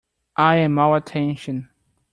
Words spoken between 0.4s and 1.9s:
am all attention.